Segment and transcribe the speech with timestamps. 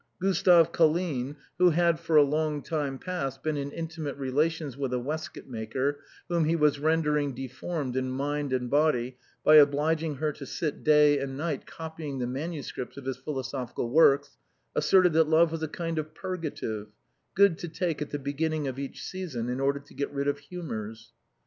[0.19, 4.91] Gustave Colline, who had for a long time past been in in timate relations with
[4.93, 10.31] a waistcoat maker, whom he was rendering deformed in mind and body by obliging her
[10.31, 14.37] to sit day and night copying the manuscripts of his philo sophical works,
[14.75, 16.87] asserted that love was a kind of purgative,
[17.35, 20.39] good to take at the beginning of each season in order to get rid of
[20.39, 21.11] humors.